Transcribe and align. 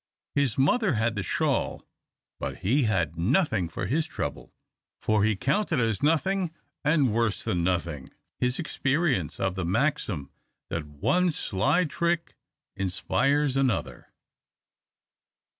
His 0.33 0.57
mother 0.57 0.93
had 0.93 1.15
the 1.15 1.21
shawl, 1.21 1.85
but 2.39 2.57
he 2.65 2.85
had 2.85 3.19
nothing 3.19 3.69
for 3.69 3.85
his 3.85 4.07
trouble, 4.07 4.51
for 4.99 5.23
he 5.23 5.35
counted 5.35 5.79
as 5.79 6.01
nothing 6.01 6.49
and 6.83 7.13
worse 7.13 7.43
than 7.43 7.63
nothing 7.63 8.09
his 8.39 8.57
experience 8.57 9.39
of 9.39 9.53
the 9.53 9.63
maxim 9.63 10.31
that 10.71 10.87
one 10.87 11.29
sly 11.29 11.83
trick 11.85 12.35
inspires 12.75 13.55
another. 13.55 14.11